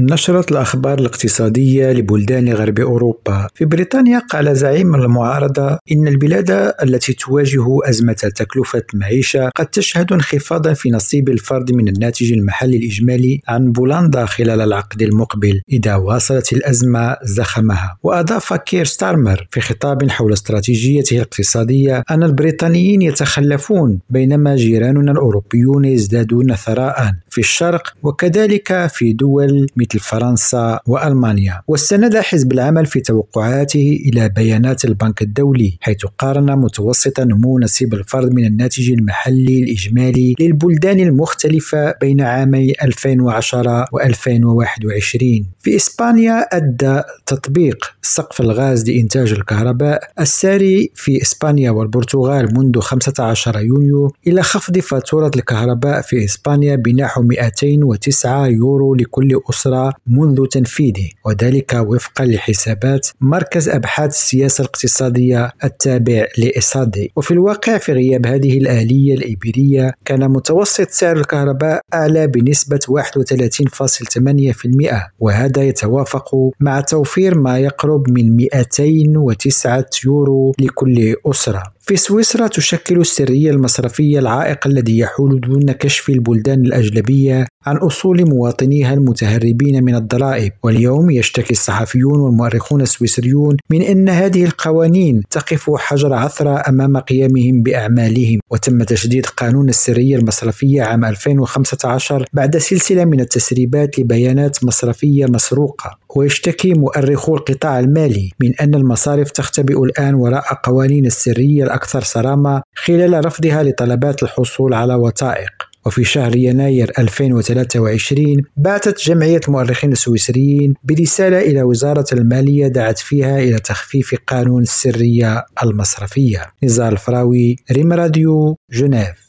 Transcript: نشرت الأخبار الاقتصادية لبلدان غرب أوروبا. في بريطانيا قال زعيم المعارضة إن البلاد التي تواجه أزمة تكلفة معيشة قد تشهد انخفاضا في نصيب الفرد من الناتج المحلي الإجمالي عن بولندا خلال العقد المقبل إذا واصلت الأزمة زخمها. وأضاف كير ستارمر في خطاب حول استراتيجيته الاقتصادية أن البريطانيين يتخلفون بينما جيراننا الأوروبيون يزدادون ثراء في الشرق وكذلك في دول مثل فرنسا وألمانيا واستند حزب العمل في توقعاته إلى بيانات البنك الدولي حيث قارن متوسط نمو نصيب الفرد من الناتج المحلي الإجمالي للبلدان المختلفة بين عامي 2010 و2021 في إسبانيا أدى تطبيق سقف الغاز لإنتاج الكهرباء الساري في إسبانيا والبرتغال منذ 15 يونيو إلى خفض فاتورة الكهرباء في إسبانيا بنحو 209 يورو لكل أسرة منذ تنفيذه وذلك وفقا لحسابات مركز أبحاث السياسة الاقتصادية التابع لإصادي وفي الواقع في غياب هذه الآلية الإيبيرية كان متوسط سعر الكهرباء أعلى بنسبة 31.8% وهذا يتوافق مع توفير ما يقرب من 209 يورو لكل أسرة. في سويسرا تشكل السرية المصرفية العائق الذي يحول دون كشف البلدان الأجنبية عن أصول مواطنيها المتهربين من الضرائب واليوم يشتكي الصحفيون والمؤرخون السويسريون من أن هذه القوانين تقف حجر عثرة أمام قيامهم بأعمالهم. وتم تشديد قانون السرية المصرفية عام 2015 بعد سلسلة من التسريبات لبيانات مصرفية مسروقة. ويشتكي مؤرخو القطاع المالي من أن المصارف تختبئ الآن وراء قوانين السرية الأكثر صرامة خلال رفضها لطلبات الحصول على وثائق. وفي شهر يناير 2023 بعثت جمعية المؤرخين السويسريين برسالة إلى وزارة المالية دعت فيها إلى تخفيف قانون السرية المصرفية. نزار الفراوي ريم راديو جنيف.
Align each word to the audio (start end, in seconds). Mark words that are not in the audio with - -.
نشرت 0.00 0.52
الأخبار 0.52 0.98
الاقتصادية 0.98 1.92
لبلدان 1.92 2.52
غرب 2.52 2.80
أوروبا. 2.80 3.48
في 3.54 3.64
بريطانيا 3.64 4.18
قال 4.18 4.56
زعيم 4.56 4.94
المعارضة 4.94 5.78
إن 5.92 6.08
البلاد 6.08 6.50
التي 6.82 7.12
تواجه 7.12 7.66
أزمة 7.88 8.12
تكلفة 8.12 8.82
معيشة 8.94 9.50
قد 9.56 9.66
تشهد 9.66 10.12
انخفاضا 10.12 10.72
في 10.72 10.90
نصيب 10.90 11.28
الفرد 11.28 11.72
من 11.72 11.88
الناتج 11.88 12.32
المحلي 12.32 12.76
الإجمالي 12.76 13.40
عن 13.48 13.72
بولندا 13.72 14.26
خلال 14.26 14.60
العقد 14.60 15.02
المقبل 15.02 15.62
إذا 15.72 15.94
واصلت 15.96 16.52
الأزمة 16.52 17.16
زخمها. 17.22 17.98
وأضاف 18.02 18.54
كير 18.54 18.84
ستارمر 18.84 19.46
في 19.50 19.60
خطاب 19.60 20.10
حول 20.10 20.32
استراتيجيته 20.32 21.14
الاقتصادية 21.14 22.02
أن 22.10 22.22
البريطانيين 22.22 23.02
يتخلفون 23.02 24.00
بينما 24.10 24.56
جيراننا 24.56 25.12
الأوروبيون 25.12 25.84
يزدادون 25.84 26.54
ثراء 26.54 27.12
في 27.30 27.38
الشرق 27.38 27.94
وكذلك 28.02 28.86
في 28.86 29.12
دول 29.12 29.66
مثل 29.76 29.87
فرنسا 29.96 30.80
وألمانيا 30.86 31.62
واستند 31.68 32.16
حزب 32.16 32.52
العمل 32.52 32.86
في 32.86 33.00
توقعاته 33.00 34.00
إلى 34.06 34.28
بيانات 34.28 34.84
البنك 34.84 35.22
الدولي 35.22 35.78
حيث 35.80 36.06
قارن 36.18 36.58
متوسط 36.58 37.20
نمو 37.20 37.58
نصيب 37.58 37.94
الفرد 37.94 38.32
من 38.32 38.44
الناتج 38.44 38.90
المحلي 38.90 39.62
الإجمالي 39.62 40.34
للبلدان 40.40 41.00
المختلفة 41.00 41.94
بين 42.00 42.20
عامي 42.20 42.72
2010 42.82 43.84
و2021 43.84 45.44
في 45.58 45.76
إسبانيا 45.76 46.46
أدى 46.52 47.02
تطبيق 47.26 47.94
سقف 48.02 48.40
الغاز 48.40 48.90
لإنتاج 48.90 49.32
الكهرباء 49.32 50.00
الساري 50.20 50.90
في 50.94 51.22
إسبانيا 51.22 51.70
والبرتغال 51.70 52.58
منذ 52.58 52.80
15 52.80 53.60
يونيو 53.60 54.12
إلى 54.26 54.42
خفض 54.42 54.78
فاتورة 54.78 55.30
الكهرباء 55.36 56.00
في 56.00 56.24
إسبانيا 56.24 56.76
بنحو 56.76 57.22
209 57.22 58.46
يورو 58.46 58.94
لكل 58.94 59.40
أسرة 59.50 59.77
منذ 60.06 60.46
تنفيذه 60.46 61.08
وذلك 61.26 61.74
وفقا 61.74 62.24
لحسابات 62.24 63.08
مركز 63.20 63.68
أبحاث 63.68 64.10
السياسة 64.10 64.62
الاقتصادية 64.62 65.52
التابع 65.64 66.26
لإصادي 66.38 67.12
وفي 67.16 67.30
الواقع 67.30 67.78
في 67.78 67.92
غياب 67.92 68.26
هذه 68.26 68.58
الآلية 68.58 69.14
الإيبيرية 69.14 69.92
كان 70.04 70.30
متوسط 70.30 70.90
سعر 70.90 71.16
الكهرباء 71.16 71.80
أعلى 71.94 72.26
بنسبة 72.26 72.80
31.8% 72.90 75.10
وهذا 75.18 75.62
يتوافق 75.62 76.30
مع 76.60 76.80
توفير 76.80 77.38
ما 77.38 77.58
يقرب 77.58 78.10
من 78.10 78.36
209 78.36 79.84
يورو 80.04 80.52
لكل 80.60 81.14
أسرة. 81.26 81.78
في 81.88 81.96
سويسرا 81.96 82.46
تشكل 82.46 83.00
السرية 83.00 83.50
المصرفية 83.50 84.18
العائق 84.18 84.66
الذي 84.66 84.98
يحول 84.98 85.40
دون 85.40 85.72
كشف 85.72 86.08
البلدان 86.08 86.60
الأجنبية 86.60 87.46
عن 87.66 87.76
أصول 87.76 88.28
مواطنيها 88.28 88.94
المتهربين 88.94 89.84
من 89.84 89.94
الضرائب 89.94 90.52
واليوم 90.62 91.10
يشتكي 91.10 91.50
الصحفيون 91.50 92.20
والمؤرخون 92.20 92.80
السويسريون 92.80 93.56
من 93.70 93.82
أن 93.82 94.08
هذه 94.08 94.44
القوانين 94.44 95.22
تقف 95.30 95.70
حجر 95.76 96.14
عثرة 96.14 96.62
أمام 96.68 96.96
قيامهم 96.96 97.62
بأعمالهم. 97.62 98.40
وتم 98.50 98.82
تشديد 98.82 99.26
قانون 99.26 99.68
السرية 99.68 100.16
المصرفية 100.16 100.82
عام 100.82 101.04
2015 101.04 102.24
بعد 102.32 102.56
سلسلة 102.56 103.04
من 103.04 103.20
التسريبات 103.20 103.98
لبيانات 103.98 104.64
مصرفية 104.64 105.26
مسروقة. 105.26 105.98
ويشتكي 106.16 106.74
مؤرخو 106.74 107.36
القطاع 107.36 107.78
المالي 107.78 108.30
من 108.40 108.54
أن 108.54 108.74
المصارف 108.74 109.30
تختبئ 109.30 109.82
الآن 109.82 110.14
وراء 110.14 110.54
قوانين 110.64 111.06
السرية 111.06 111.64
الأكثر 111.64 112.00
صرامة 112.00 112.62
خلال 112.74 113.26
رفضها 113.26 113.62
لطلبات 113.62 114.22
الحصول 114.22 114.74
على 114.74 114.94
وثائق. 114.94 115.67
وفي 115.86 116.04
شهر 116.04 116.36
يناير 116.36 116.92
2023 116.98 118.36
بعثت 118.56 119.00
جمعية 119.00 119.40
المؤرخين 119.48 119.92
السويسريين 119.92 120.74
برسالة 120.84 121.40
إلى 121.40 121.62
وزارة 121.62 122.06
المالية 122.12 122.68
دعت 122.68 122.98
فيها 122.98 123.38
إلى 123.38 123.58
تخفيف 123.58 124.14
قانون 124.26 124.62
السرية 124.62 125.44
المصرفية. 125.62 126.52
نزار 126.62 126.92
الفراوي 126.92 127.56
ريم 127.72 127.92
راديو 127.92 128.56
جنيف. 128.72 129.27